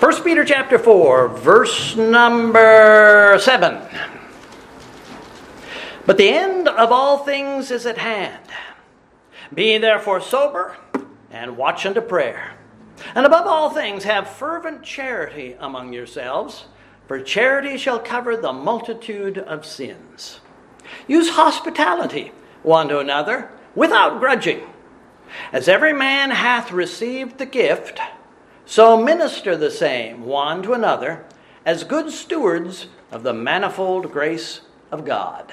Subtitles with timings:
[0.00, 3.82] 1 Peter chapter 4, verse number 7.
[6.06, 8.42] But the end of all things is at hand.
[9.52, 10.78] Be therefore sober
[11.30, 12.56] and watch unto prayer.
[13.14, 16.64] And above all things, have fervent charity among yourselves,
[17.06, 20.40] for charity shall cover the multitude of sins.
[21.08, 22.32] Use hospitality
[22.62, 24.62] one to another without grudging.
[25.52, 28.00] As every man hath received the gift,
[28.70, 31.24] so minister the same one to another
[31.66, 34.60] as good stewards of the manifold grace
[34.92, 35.52] of God.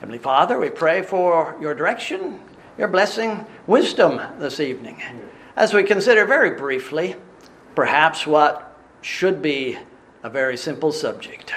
[0.00, 2.40] Heavenly Father, we pray for your direction,
[2.78, 5.02] your blessing, wisdom this evening
[5.54, 7.14] as we consider very briefly
[7.74, 9.78] perhaps what should be
[10.22, 11.52] a very simple subject.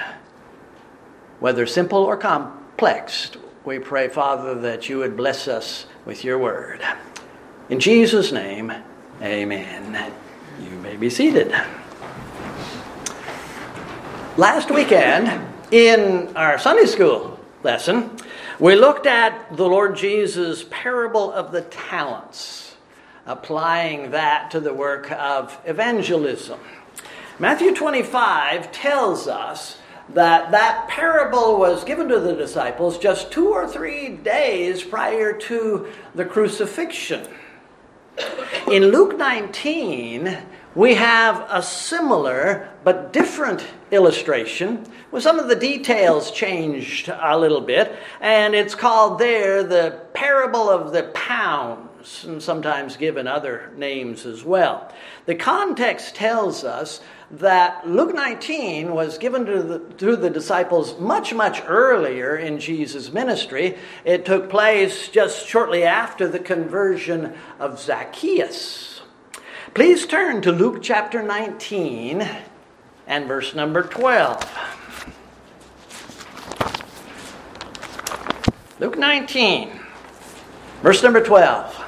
[1.40, 3.32] Whether simple or complex,
[3.64, 6.84] we pray, Father, that you would bless us with your word.
[7.70, 8.74] In Jesus' name,
[9.22, 10.12] amen.
[10.64, 11.52] You may be seated.
[14.38, 18.16] Last weekend, in our Sunday school lesson,
[18.60, 22.76] we looked at the Lord Jesus' parable of the talents,
[23.26, 26.60] applying that to the work of evangelism.
[27.40, 33.68] Matthew 25 tells us that that parable was given to the disciples just two or
[33.68, 37.28] three days prior to the crucifixion.
[38.68, 40.38] In Luke 19,
[40.76, 47.62] we have a similar but different illustration with some of the details changed a little
[47.62, 54.26] bit, and it's called there the parable of the pounds, and sometimes given other names
[54.26, 54.92] as well.
[55.26, 57.02] The context tells us
[57.34, 63.14] that Luke 19 was given to the, to the disciples much, much earlier in Jesus'
[63.14, 63.78] ministry.
[64.04, 69.02] It took place just shortly after the conversion of Zacchaeus.
[69.74, 72.28] Please turn to Luke chapter 19
[73.08, 74.44] and verse number 12.
[78.80, 79.80] Luke 19,
[80.82, 81.86] verse number 12.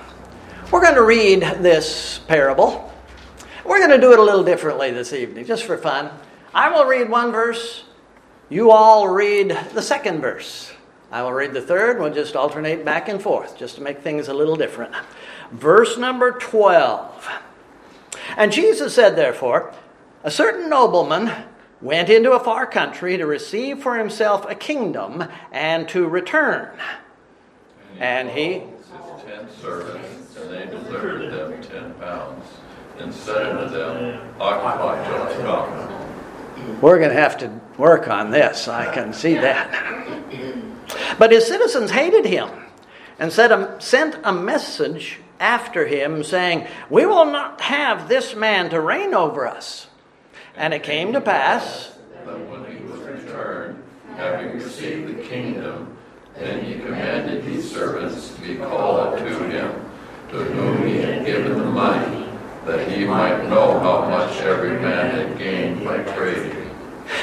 [0.72, 2.93] We're going to read this parable.
[3.66, 6.12] We're going to do it a little differently this evening, just for fun.
[6.54, 7.86] I will read one verse.
[8.50, 10.74] You all read the second verse.
[11.10, 11.98] I will read the third.
[12.00, 14.94] We'll just alternate back and forth just to make things a little different.
[15.52, 17.30] Verse number 12.
[18.36, 19.74] And Jesus said, therefore,
[20.24, 21.32] a certain nobleman
[21.82, 25.24] went into a far country to receive for himself a kingdom
[25.54, 26.70] and to return.
[27.98, 28.60] And he.
[28.60, 32.46] His Ten servants, and they delivered them ten pounds
[33.00, 36.82] and said unto them, Occupy till I come.
[36.82, 38.68] We're going to have to work on this.
[38.68, 39.70] I can see that.
[41.18, 42.50] But his citizens hated him
[43.20, 49.14] and sent a message after him, saying, We will not have this man to reign
[49.14, 49.88] over us.
[50.56, 53.82] And it came to pass that when he was returned,
[54.16, 55.98] having received the kingdom,
[56.36, 59.72] then he commanded his servants to be called to him,
[60.30, 62.13] to whom he had given the money
[62.66, 66.70] that he might know how much every man had gained by trading.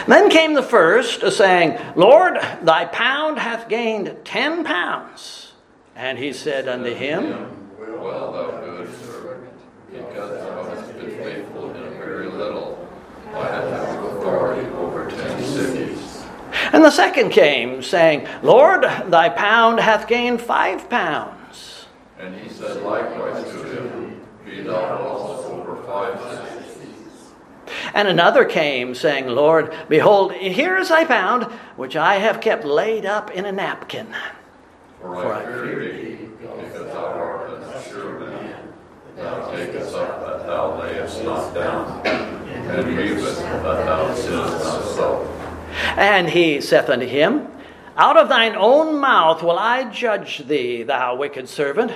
[0.07, 5.53] Then came the first, uh, saying, Lord, thy pound hath gained ten pounds.
[5.97, 7.31] And he said unto him,
[7.79, 9.51] Well, thou good servant,
[9.91, 12.89] because thou hast been faithful in a very little,
[13.35, 16.25] I have authority over ten cities.
[16.73, 21.87] And the second came, saying, Lord, thy pound hath gained five pounds.
[22.19, 24.60] And he said likewise to him, Be thou also over five cities.
[28.01, 31.45] And another came, saying, Lord, behold, here is thy pound,
[31.77, 34.15] which I have kept laid up in a napkin.
[35.01, 38.73] For I fear thee, because thou art a sure man.
[39.17, 45.51] Thou takest up that thou layest not down, and leavest that thou sinnest not so.
[45.97, 47.49] And he saith unto him,
[47.97, 51.93] Out of thine own mouth will I judge thee, thou wicked servant.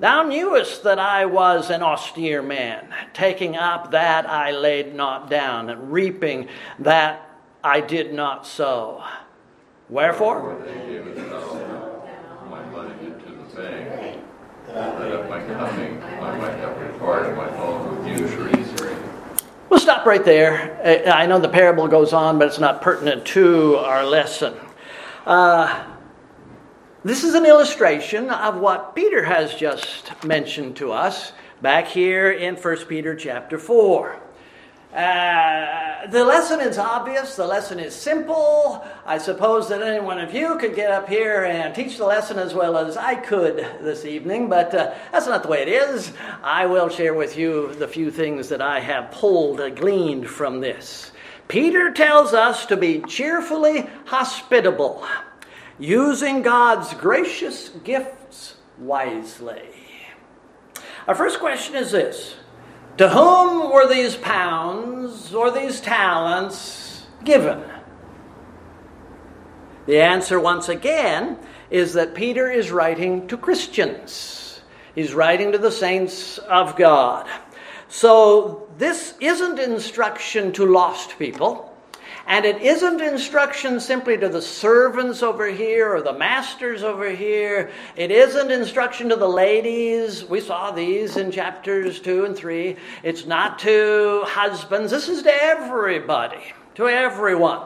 [0.00, 5.70] Thou knewest that I was an austere man, taking up that I laid not down,
[5.70, 6.48] and reaping
[6.80, 7.30] that
[7.62, 9.04] I did not sow.
[9.88, 10.60] Wherefore?
[10.64, 12.02] They gave thou
[12.50, 14.20] my money into the bank,
[14.66, 18.52] that at my coming I might have required my own usury.
[19.70, 21.06] We'll stop right there.
[21.08, 24.54] I know the parable goes on, but it's not pertinent to our lesson.
[25.24, 25.84] Uh,
[27.04, 32.56] this is an illustration of what Peter has just mentioned to us back here in
[32.56, 34.18] 1 Peter chapter 4.
[34.94, 38.82] Uh, the lesson is obvious, the lesson is simple.
[39.04, 42.38] I suppose that any one of you could get up here and teach the lesson
[42.38, 46.10] as well as I could this evening, but uh, that's not the way it is.
[46.42, 50.60] I will share with you the few things that I have pulled, uh, gleaned from
[50.60, 51.12] this.
[51.48, 55.06] Peter tells us to be cheerfully hospitable,
[55.78, 59.62] using God's gracious gifts wisely.
[61.06, 62.36] Our first question is this
[62.98, 67.62] To whom were these pounds or these talents given?
[69.86, 71.38] The answer, once again,
[71.70, 74.62] is that Peter is writing to Christians.
[74.94, 77.26] He's writing to the saints of God.
[77.88, 81.73] So, this isn't instruction to lost people.
[82.26, 87.70] And it isn't instruction simply to the servants over here or the masters over here.
[87.96, 90.24] It isn't instruction to the ladies.
[90.24, 92.76] We saw these in chapters 2 and 3.
[93.02, 94.90] It's not to husbands.
[94.90, 97.60] This is to everybody, to everyone.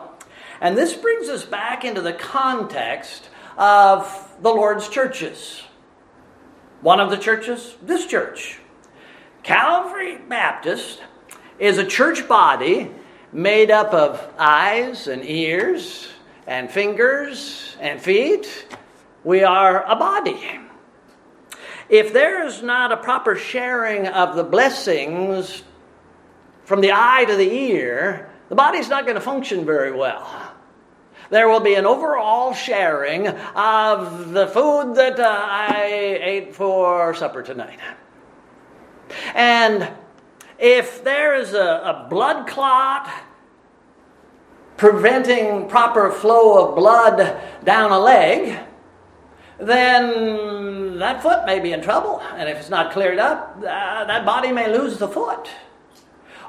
[0.60, 5.62] And this brings us back into the context of the Lord's churches.
[6.80, 8.58] One of the churches, this church.
[9.44, 11.00] Calvary Baptist
[11.60, 12.90] is a church body
[13.32, 16.08] made up of eyes and ears
[16.46, 18.66] and fingers and feet.
[19.24, 20.60] We are a body.
[21.88, 25.62] If there is not a proper sharing of the blessings
[26.64, 30.54] from the eye to the ear, the body's not going to function very well.
[31.30, 37.42] There will be an overall sharing of the food that uh, I ate for supper
[37.42, 37.78] tonight.
[39.34, 39.90] And
[40.58, 43.08] if there is a, a blood clot
[44.76, 48.58] preventing proper flow of blood down a leg,
[49.58, 52.20] then that foot may be in trouble.
[52.36, 55.48] And if it's not cleared up, uh, that body may lose the foot.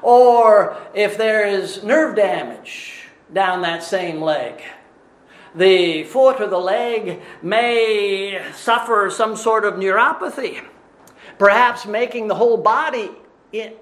[0.02, 4.62] Or if there is nerve damage down that same leg,
[5.54, 10.64] the foot or the leg may suffer some sort of neuropathy,
[11.38, 13.10] perhaps making the whole body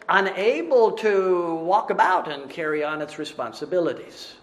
[0.09, 4.35] unable to walk about and carry on its responsibilities.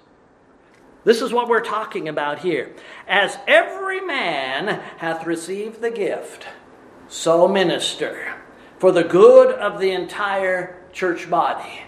[1.04, 2.74] This is what we're talking about here.
[3.08, 6.48] As every man hath received the gift,
[7.08, 8.34] so minister
[8.80, 11.82] for the good of the entire church body.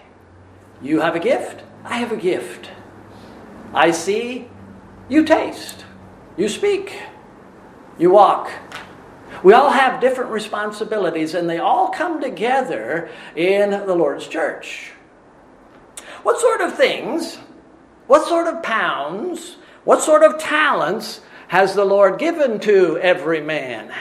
[0.80, 2.70] You have a gift, I have a gift.
[3.74, 4.48] I see,
[5.08, 5.84] you taste,
[6.36, 6.94] you speak,
[7.98, 8.50] you walk.
[9.42, 14.92] We all have different responsibilities, and they all come together in the Lord's church.
[16.22, 17.36] What sort of things,
[18.06, 23.92] what sort of pounds, what sort of talents has the Lord given to every man?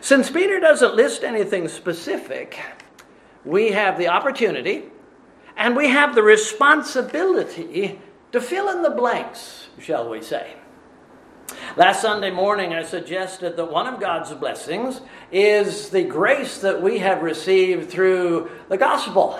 [0.00, 2.58] Since Peter doesn't list anything specific,
[3.44, 4.84] we have the opportunity
[5.56, 8.00] and we have the responsibility
[8.32, 10.54] to fill in the blanks, shall we say.
[11.76, 15.00] Last Sunday morning, I suggested that one of God's blessings
[15.30, 19.38] is the grace that we have received through the gospel.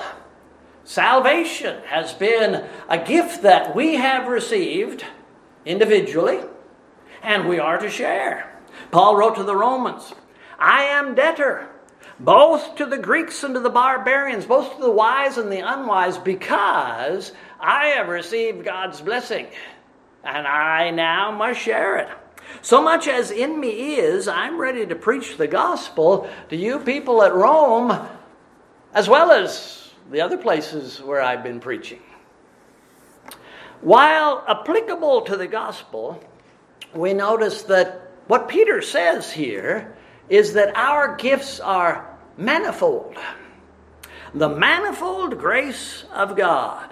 [0.85, 5.05] Salvation has been a gift that we have received
[5.65, 6.41] individually,
[7.23, 8.53] and we are to share.
[8.91, 10.13] Paul wrote to the Romans
[10.59, 11.69] I am debtor
[12.23, 16.19] both to the Greeks and to the barbarians, both to the wise and the unwise,
[16.19, 19.49] because I have received God's blessing,
[20.25, 22.09] and I now must share it.
[22.61, 27.23] So much as in me is, I'm ready to preach the gospel to you people
[27.23, 27.99] at Rome,
[28.95, 32.01] as well as the other places where I've been preaching.
[33.81, 36.23] While applicable to the gospel,
[36.95, 39.97] we notice that what Peter says here
[40.29, 43.17] is that our gifts are manifold.
[44.35, 46.89] The manifold grace of God.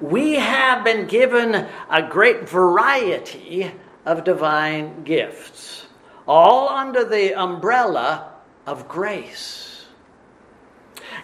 [0.00, 3.70] We have been given a great variety
[4.04, 5.86] of divine gifts,
[6.26, 8.32] all under the umbrella
[8.66, 9.86] of grace.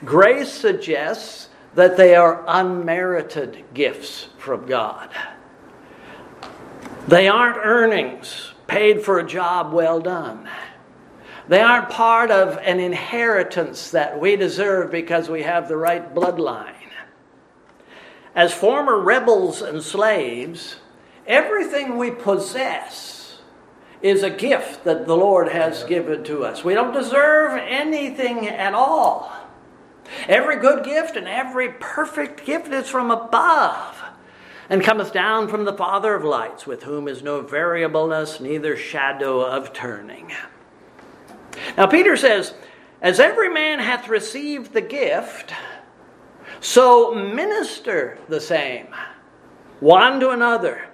[0.04, 5.10] Grace suggests that they are unmerited gifts from God.
[7.08, 10.48] They aren't earnings paid for a job well done.
[11.48, 16.79] They aren't part of an inheritance that we deserve because we have the right bloodline.
[18.34, 20.76] As former rebels and slaves,
[21.26, 23.38] everything we possess
[24.02, 26.64] is a gift that the Lord has given to us.
[26.64, 29.30] We don't deserve anything at all.
[30.26, 33.96] Every good gift and every perfect gift is from above
[34.68, 39.40] and cometh down from the Father of lights, with whom is no variableness, neither shadow
[39.40, 40.32] of turning.
[41.76, 42.54] Now, Peter says,
[43.02, 45.52] As every man hath received the gift,
[46.60, 48.88] So minister the same,
[49.80, 50.88] one to another,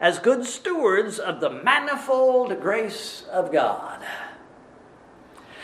[0.00, 4.04] as good stewards of the manifold grace of God.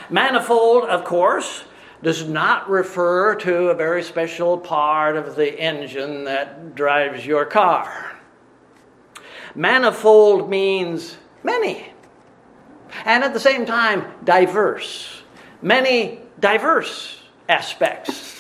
[0.08, 1.64] Manifold, of course,
[2.04, 8.16] does not refer to a very special part of the engine that drives your car.
[9.56, 11.92] Manifold means many,
[13.04, 15.22] and at the same time, diverse.
[15.60, 18.38] Many diverse aspects.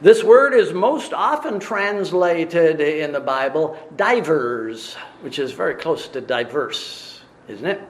[0.00, 6.20] This word is most often translated in the Bible divers, which is very close to
[6.20, 7.80] diverse, isn't it?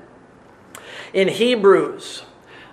[1.12, 2.22] In Hebrews,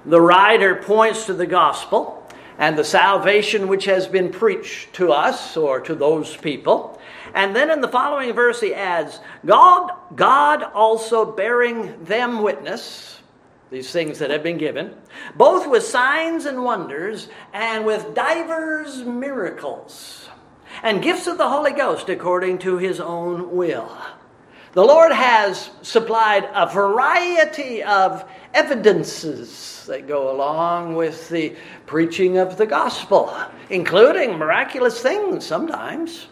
[0.06, 2.20] the writer points to the gospel
[2.60, 7.02] and the salvation which has been preached to us or to those people.
[7.34, 13.20] And then in the following verse, he adds, God, God also bearing them witness,
[13.74, 14.94] these things that have been given,
[15.36, 20.30] both with signs and wonders, and with divers miracles,
[20.84, 23.92] and gifts of the Holy Ghost according to his own will.
[24.74, 31.56] The Lord has supplied a variety of evidences that go along with the
[31.88, 33.36] preaching of the gospel,
[33.72, 36.28] including miraculous things sometimes.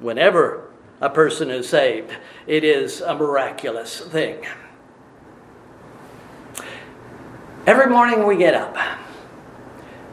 [0.00, 0.70] Whenever
[1.00, 2.14] a person is saved,
[2.46, 4.44] it is a miraculous thing.
[7.66, 8.76] Every morning we get up.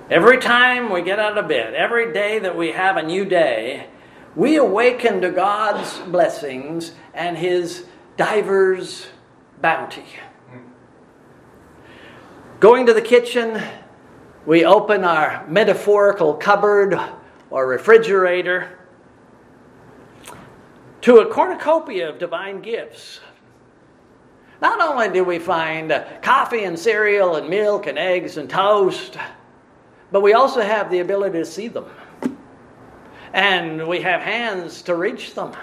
[0.10, 3.88] Every time we get out of bed, every day that we have a new day,
[4.36, 7.86] we awaken to God's blessings and His
[8.18, 9.08] divers
[9.62, 10.06] bounty.
[12.60, 13.62] Going to the kitchen,
[14.46, 17.00] we open our metaphorical cupboard
[17.50, 18.78] or refrigerator
[21.02, 23.22] to a cornucopia of divine gifts.
[24.65, 29.15] Not only do we find coffee and cereal and milk and eggs and toast,
[30.12, 31.86] but we also have the ability to see them.
[33.31, 35.55] And we have hands to reach them.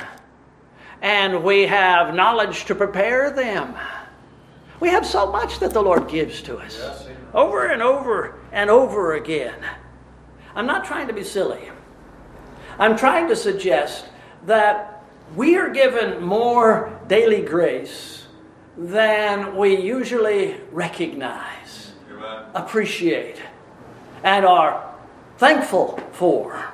[1.01, 3.75] And we have knowledge to prepare them.
[4.79, 8.71] We have so much that the Lord gives to us yes, over and over and
[8.71, 9.59] over again.
[10.55, 11.71] I'm not trying to be silly.
[12.79, 14.05] I'm trying to suggest
[14.47, 15.05] that
[15.35, 18.22] we are given more daily grace
[18.77, 21.93] than we usually recognize,
[22.55, 23.41] appreciate,
[24.25, 24.95] and are
[25.39, 26.73] thankful for.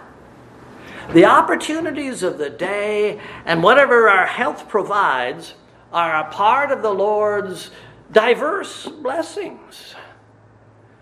[1.12, 5.54] The opportunities of the day and whatever our health provides
[5.92, 7.70] are a part of the Lord's
[8.12, 9.94] diverse blessings.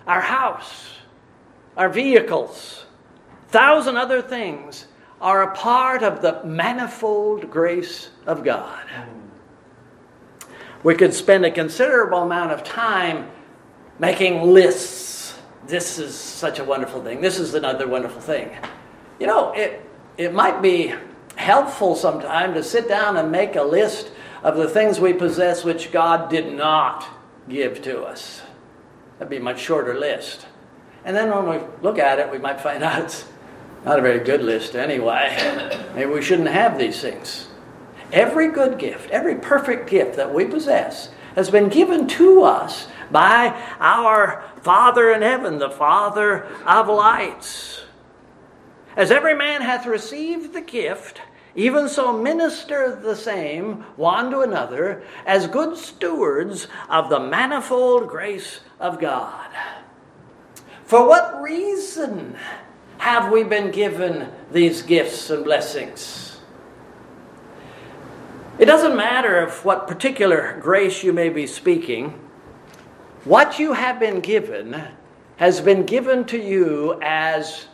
[0.07, 0.91] Our house,
[1.77, 2.87] our vehicles,
[3.49, 4.87] thousand other things
[5.21, 8.87] are a part of the manifold grace of God.
[10.87, 13.29] We could spend a considerable amount of time
[13.99, 15.37] making lists.
[15.67, 17.21] This is such a wonderful thing.
[17.21, 18.57] This is another wonderful thing.
[19.19, 19.85] You know, it,
[20.17, 20.95] it might be
[21.35, 24.13] helpful sometime to sit down and make a list
[24.45, 27.05] of the things we possess which God did not
[27.49, 28.43] give to us.
[29.19, 30.47] That'd be a much shorter list.
[31.05, 33.25] And then when we look at it, we might find out it's
[33.85, 35.37] not a very good list anyway.
[35.97, 37.46] Maybe we shouldn't have these things.
[38.13, 43.49] Every good gift, every perfect gift that we possess has been given to us by
[43.79, 47.83] our Father in heaven, the Father of lights.
[48.97, 51.21] As every man hath received the gift,
[51.55, 58.61] even so, minister the same one to another as good stewards of the manifold grace
[58.79, 59.49] of God.
[60.85, 62.37] For what reason
[62.99, 66.26] have we been given these gifts and blessings?
[68.59, 72.21] It doesn't matter of what particular grace you may be speaking,
[73.25, 74.83] what you have been given
[75.37, 77.67] has been given to you as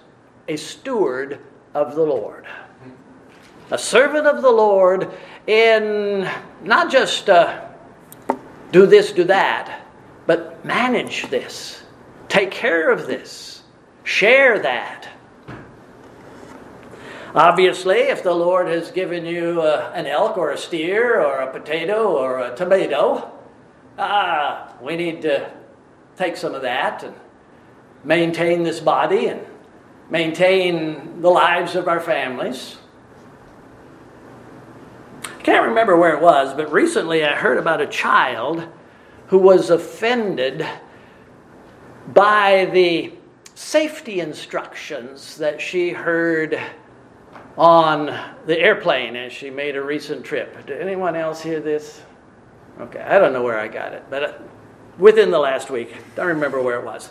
[0.49, 1.39] a steward
[1.75, 2.47] of the Lord
[3.73, 5.11] a servant of the Lord
[5.47, 6.29] in
[6.63, 7.65] not just uh,
[8.71, 9.87] do this, do that,
[10.27, 11.83] but manage this,
[12.29, 13.63] take care of this,
[14.05, 15.02] share that.
[17.35, 21.51] Obviously, if the Lord has given you uh, an elk or a steer or a
[21.51, 23.33] potato or a tomato,
[23.99, 25.51] ah, we need to
[26.15, 27.15] take some of that and
[28.05, 29.47] maintain this body and
[30.11, 32.77] maintain the lives of our families.
[35.25, 38.69] I can't remember where it was, but recently I heard about a child
[39.29, 40.67] who was offended
[42.13, 43.15] by the
[43.55, 46.61] safety instructions that she heard
[47.57, 48.07] on
[48.47, 50.67] the airplane as she made a recent trip.
[50.67, 52.03] Did anyone else hear this?
[52.81, 54.33] Okay, I don't know where I got it, but uh,
[54.99, 57.11] within the last week, I don't remember where it was.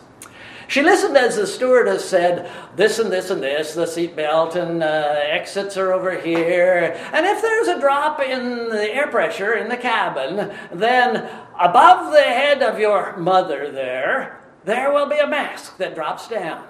[0.67, 5.15] She listened as the stewardess said, this and this and this, the seatbelt and uh,
[5.17, 6.97] exits are over here.
[7.11, 11.29] And if there's a drop in the air pressure in the cabin, then
[11.59, 16.65] above the head of your mother there, there will be a mask that drops down.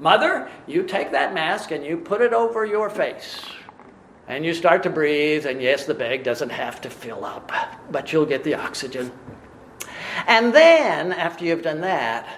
[0.00, 3.42] Mother, you take that mask and you put it over your face.
[4.28, 7.50] And you start to breathe, and yes, the bag doesn't have to fill up,
[7.90, 9.10] but you'll get the oxygen.
[10.28, 12.28] And then, after you've done that,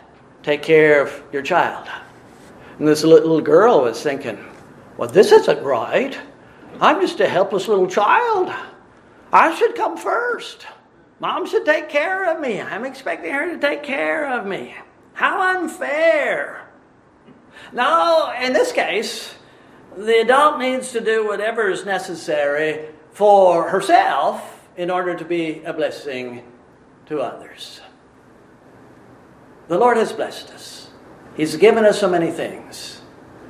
[0.42, 1.86] take care of your child.
[2.78, 4.42] And this little girl was thinking,
[4.96, 6.18] well, this isn't right.
[6.80, 8.52] I'm just a helpless little child.
[9.32, 10.66] I should come first.
[11.20, 12.60] Mom should take care of me.
[12.60, 14.74] I'm expecting her to take care of me.
[15.12, 16.61] How unfair.
[17.72, 19.34] No, in this case,
[19.96, 25.72] the adult needs to do whatever is necessary for herself in order to be a
[25.72, 26.42] blessing
[27.06, 27.80] to others.
[29.68, 30.90] The Lord has blessed us,
[31.36, 33.00] He's given us so many things.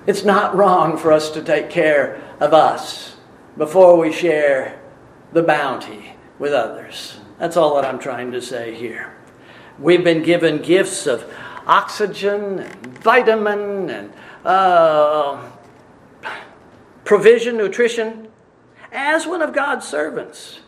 [0.06, 3.16] It's not wrong for us to take care of us
[3.56, 4.80] before we share
[5.32, 7.18] the bounty with others.
[7.38, 9.16] That's all that I'm trying to say here.
[9.78, 11.24] We've been given gifts of
[11.66, 14.12] oxygen and vitamin and
[14.44, 15.50] uh,
[17.04, 18.28] provision, nutrition,
[18.92, 20.60] as one of God's servants.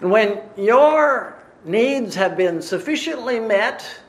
[0.00, 4.00] And when your needs have been sufficiently met,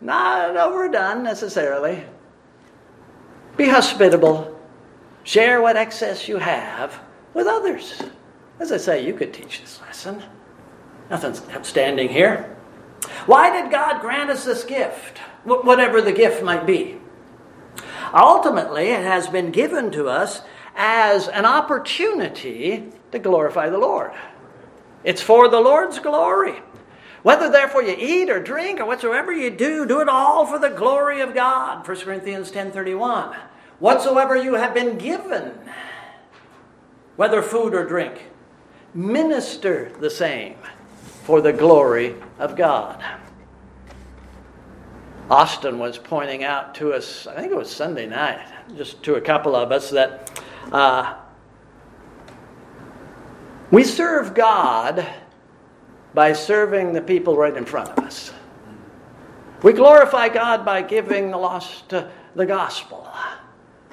[0.00, 2.04] not overdone necessarily,
[3.56, 4.58] be hospitable,
[5.22, 7.00] share what excess you have
[7.32, 8.02] with others.
[8.60, 10.22] As I say, you could teach this lesson.
[11.10, 12.53] Nothing's outstanding here.
[13.26, 15.18] Why did God grant us this gift?
[15.44, 16.98] Whatever the gift might be.
[18.12, 20.42] Ultimately, it has been given to us
[20.76, 24.12] as an opportunity to glorify the Lord.
[25.02, 26.56] It's for the Lord's glory.
[27.22, 30.68] Whether therefore you eat or drink or whatsoever you do, do it all for the
[30.68, 31.86] glory of God.
[31.86, 33.34] 1 Corinthians 10:31.
[33.78, 35.58] Whatsoever you have been given,
[37.16, 38.30] whether food or drink,
[38.92, 40.56] minister the same
[41.24, 43.02] for the glory of God.
[45.30, 49.20] Austin was pointing out to us, I think it was Sunday night, just to a
[49.20, 51.14] couple of us, that uh,
[53.70, 55.06] we serve God
[56.12, 58.30] by serving the people right in front of us.
[59.62, 63.08] We glorify God by giving the lost uh, the gospel,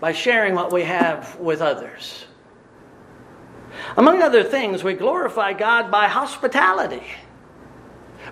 [0.01, 2.25] by sharing what we have with others.
[3.97, 7.03] Among other things, we glorify God by hospitality,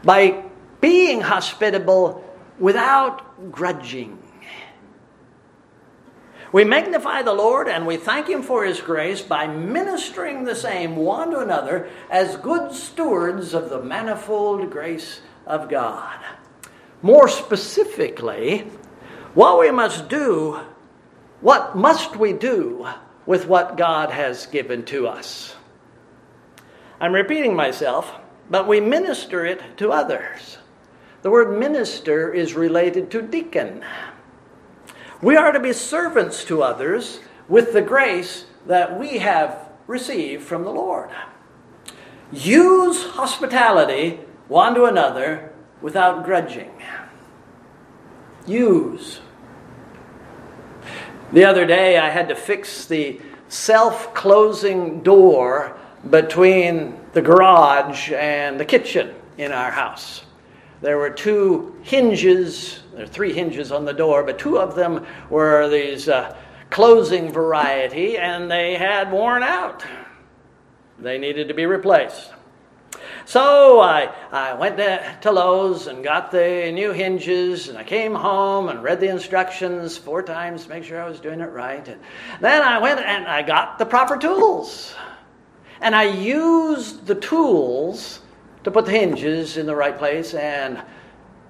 [0.04, 0.44] by
[0.82, 2.24] being hospitable
[2.60, 4.18] without grudging.
[6.52, 10.96] We magnify the Lord and we thank Him for His grace by ministering the same
[10.96, 16.18] one to another as good stewards of the manifold grace of God.
[17.02, 18.68] More specifically,
[19.36, 20.60] what we must do,
[21.42, 22.88] what must we do
[23.30, 25.56] with what God has given to us?
[27.00, 28.12] I'm repeating myself,
[28.50, 30.58] but we minister it to others.
[31.22, 33.86] The word minister is related to deacon.
[35.22, 40.64] We are to be servants to others with the grace that we have received from
[40.64, 41.12] the Lord.
[42.32, 46.72] Use hospitality one to another without grudging.
[48.48, 49.22] Use.
[51.32, 55.78] The other day, I had to fix the self closing door
[56.10, 60.26] between the garage and the kitchen in our house.
[60.82, 65.06] There were two hinges, there are three hinges on the door, but two of them
[65.30, 66.36] were these uh,
[66.72, 69.84] closing variety, and they had worn out.
[70.98, 72.32] They needed to be replaced.
[73.26, 78.70] So I, I went to, Lowe's and got the new hinges, and I came home
[78.70, 81.88] and read the instructions four times to make sure I was doing it right.
[81.88, 82.00] And
[82.42, 84.96] then I went and I got the proper tools.
[85.82, 88.22] And I used the tools
[88.64, 90.82] to put the hinges in the right place, and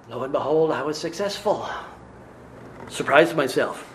[0.08, 1.68] lo and behold, I was successful.
[2.88, 3.86] Surprised myself.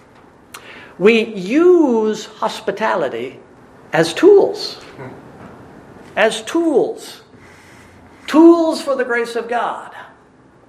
[0.97, 3.39] We use hospitality
[3.93, 4.81] as tools.
[6.15, 7.21] As tools.
[8.27, 9.95] Tools for the grace of God.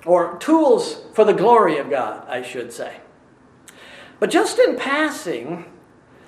[0.05, 2.99] Or tools for the glory of God, I should say.
[4.21, 5.65] But just in passing,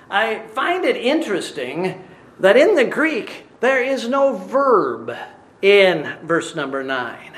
[0.09, 2.05] I find it interesting
[2.39, 5.15] that in the Greek there is no verb
[5.61, 7.33] in verse number 9.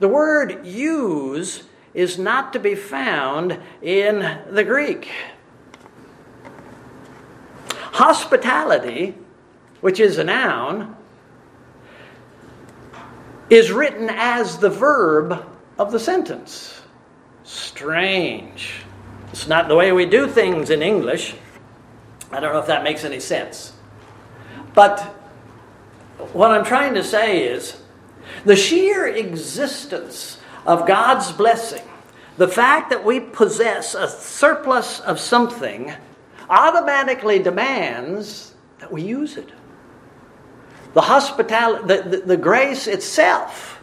[0.00, 5.08] The word use is not to be found in the Greek.
[7.92, 9.14] Hospitality,
[9.80, 10.96] which is a noun,
[13.50, 15.44] is written as the verb
[15.78, 16.80] of the sentence.
[17.46, 18.76] strange.
[19.30, 21.34] It's not the way we do things in English.
[22.32, 23.74] I don't know if that makes any sense.
[24.74, 25.00] But
[26.32, 27.76] what I'm trying to say is
[28.44, 31.82] the sheer existence of God's blessing,
[32.38, 35.92] the fact that we possess a surplus of something,
[36.48, 39.50] automatically demands that we use it.
[40.94, 43.80] The hospitality, the, the, the grace itself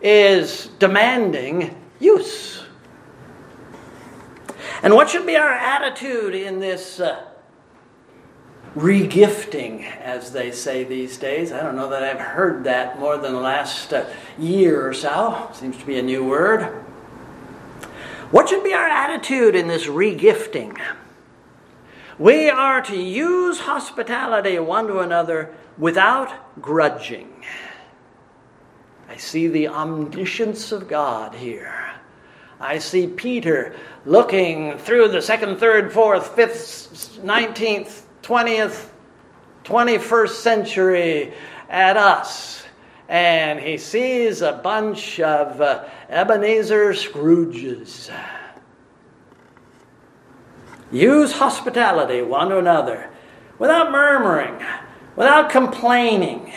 [0.00, 2.64] is demanding use.
[4.82, 7.24] And what should be our attitude in this uh,
[8.74, 11.52] regifting, as they say these days?
[11.52, 15.48] I don't know that I've heard that more than the last uh, year or so.
[15.52, 16.62] Seems to be a new word.
[18.32, 20.80] What should be our attitude in this regifting?
[22.22, 27.44] We are to use hospitality one to another without grudging.
[29.08, 31.90] I see the omniscience of God here.
[32.60, 33.74] I see Peter
[34.06, 38.94] looking through the second, third, fourth, fifth, nineteenth, twentieth,
[39.64, 41.34] twenty-first century
[41.68, 42.62] at us.
[43.08, 48.12] And he sees a bunch of uh, Ebenezer Scrooges.
[50.92, 53.10] Use hospitality one to another
[53.58, 54.62] without murmuring,
[55.16, 56.52] without complaining.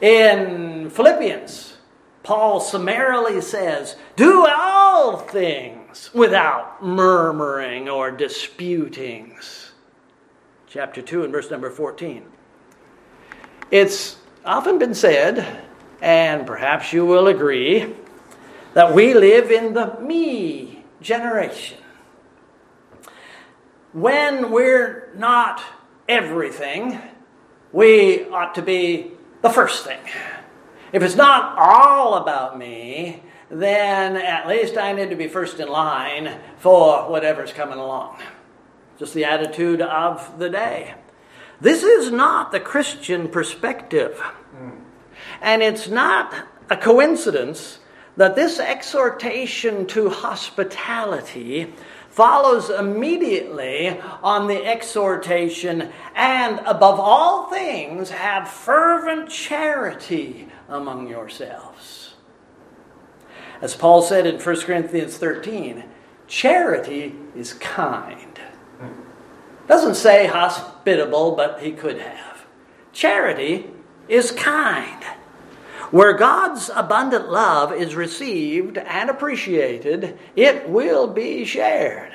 [0.00, 1.76] In Philippians,
[2.22, 9.72] Paul summarily says, Do all things without murmuring or disputings.
[10.66, 12.24] Chapter 2 and verse number 14.
[13.70, 15.64] It's often been said,
[16.00, 17.94] and perhaps you will agree,
[18.72, 21.83] that we live in the me generation.
[23.94, 25.62] When we're not
[26.08, 27.00] everything,
[27.70, 30.00] we ought to be the first thing.
[30.92, 35.68] If it's not all about me, then at least I need to be first in
[35.68, 38.18] line for whatever's coming along.
[38.98, 40.94] Just the attitude of the day.
[41.60, 44.20] This is not the Christian perspective.
[45.40, 46.34] And it's not
[46.68, 47.78] a coincidence
[48.16, 51.72] that this exhortation to hospitality
[52.14, 62.14] follows immediately on the exhortation, and above all things, have fervent charity among yourselves.
[63.60, 65.82] As Paul said in 1 Corinthians 13,
[66.28, 68.38] charity is kind.
[69.66, 72.46] Doesn't say hospitable, but he could have.
[72.92, 73.70] Charity
[74.08, 75.02] is kind.
[75.94, 82.12] Where God's abundant love is received and appreciated, it will be shared.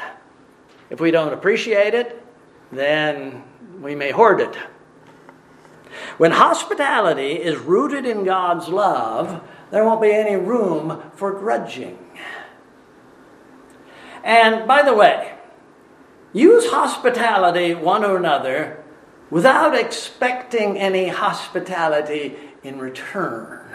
[0.89, 2.22] If we don't appreciate it,
[2.74, 3.42] then
[3.80, 4.54] we may hoard it.
[6.18, 11.98] When hospitality is rooted in God's love, there won't be any room for grudging.
[14.26, 15.36] And by the way,
[16.34, 18.84] use hospitality one to another
[19.30, 23.65] without expecting any hospitality in return.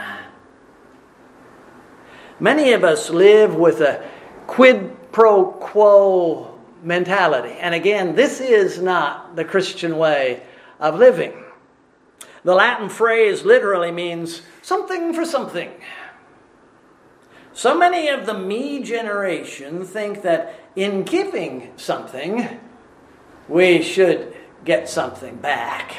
[2.41, 4.09] Many of us live with a
[4.47, 7.55] quid pro quo mentality.
[7.61, 10.43] And again, this is not the Christian way
[10.81, 11.33] of living.
[12.43, 15.71] The Latin phrase literally means something for something.
[17.55, 22.61] So many of the me generation think that in giving something,
[23.49, 25.95] we should get something back.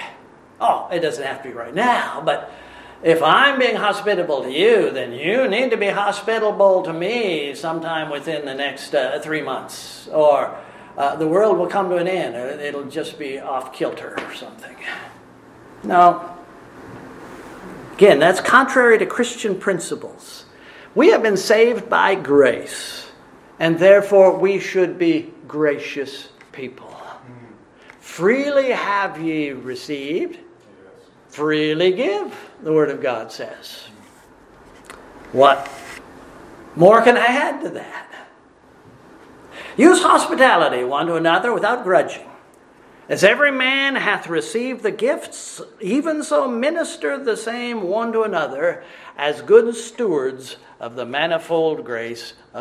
[0.59, 2.51] Oh, it doesn't have to be right now, but
[3.05, 8.09] if I'm being hospitable to you, then you need to be hospitable to me sometime
[8.09, 10.57] within the next uh, three months, or
[10.97, 12.35] uh, the world will come to an end.
[12.35, 14.75] It'll just be off kilter or something.
[15.83, 16.35] Now,
[17.95, 20.43] Again, that's contrary to Christian principles.
[20.95, 23.09] We have been saved by grace,
[23.57, 26.93] and therefore we should be gracious people.
[28.01, 30.39] Freely have ye received,
[31.35, 33.83] freely give, the Word of God says.
[35.33, 35.69] What
[36.77, 38.09] more can I add to that?
[39.75, 42.25] Use hospitality one to another without grudging.
[43.09, 48.85] As every man hath received the gifts, even so minister the same one to another
[49.17, 52.53] as good stewards of the manifold grace of